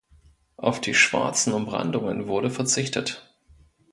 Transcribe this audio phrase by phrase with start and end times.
[0.57, 3.31] Auf die schwarzen Umrandungen wurde verzichtet.